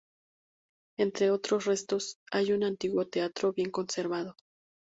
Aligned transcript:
Entre 0.97 1.29
otros 1.29 1.65
restos, 1.65 2.17
hay 2.31 2.53
un 2.53 2.63
antiguo 2.63 3.05
teatro 3.07 3.53
bien 3.53 3.69
conservado. 3.69 4.35